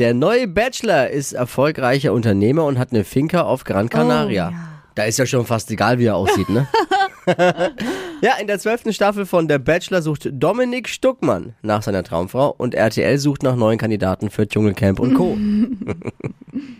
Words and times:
Der 0.00 0.14
neue 0.14 0.48
Bachelor 0.48 1.10
ist 1.10 1.34
erfolgreicher 1.34 2.14
Unternehmer 2.14 2.64
und 2.64 2.78
hat 2.78 2.90
eine 2.90 3.04
Finca 3.04 3.42
auf 3.42 3.64
Gran 3.64 3.84
oh, 3.84 3.88
Canaria. 3.90 4.48
Oh, 4.48 4.52
ja. 4.52 4.68
Da 4.94 5.02
ist 5.02 5.18
ja 5.18 5.26
schon 5.26 5.44
fast 5.44 5.70
egal, 5.70 5.98
wie 5.98 6.06
er 6.06 6.16
aussieht, 6.16 6.48
ne? 6.48 6.66
ja, 8.22 8.32
in 8.40 8.46
der 8.46 8.58
zwölften 8.58 8.94
Staffel 8.94 9.26
von 9.26 9.46
Der 9.46 9.58
Bachelor 9.58 10.00
sucht 10.00 10.30
Dominik 10.32 10.88
Stuckmann 10.88 11.54
nach 11.60 11.82
seiner 11.82 12.02
Traumfrau 12.02 12.48
und 12.56 12.74
RTL 12.74 13.18
sucht 13.18 13.42
nach 13.42 13.56
neuen 13.56 13.76
Kandidaten 13.76 14.30
für 14.30 14.48
Dschungelcamp 14.48 15.00
und 15.00 15.12
Co. 15.12 15.36